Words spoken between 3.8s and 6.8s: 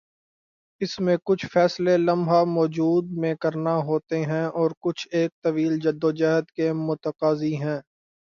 ہوتے ہیں اور کچھ ایک طویل جدوجہد کے